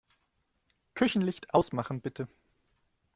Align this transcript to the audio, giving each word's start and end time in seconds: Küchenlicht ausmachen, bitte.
Küchenlicht 0.95 1.53
ausmachen, 1.53 2.01
bitte. 2.01 2.27